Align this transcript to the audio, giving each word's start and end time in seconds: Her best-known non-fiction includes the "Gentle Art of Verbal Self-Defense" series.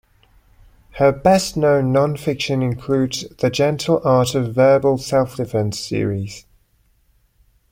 Her 0.93 1.11
best-known 1.11 1.91
non-fiction 1.91 2.63
includes 2.63 3.21
the 3.37 3.51
"Gentle 3.51 4.01
Art 4.03 4.33
of 4.33 4.55
Verbal 4.55 4.97
Self-Defense" 4.97 5.79
series. 5.79 6.47